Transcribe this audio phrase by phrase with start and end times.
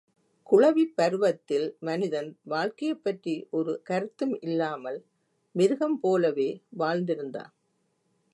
[0.49, 4.99] குழவிப் பருவத்தில் மனிதன், வாழ்க்கையைப் பற்றி ஒரு கருத்தும் இல்லாமல்,
[5.55, 6.49] மிருகம் போலவே
[6.77, 7.53] வாழ்ந்திருந்தான்.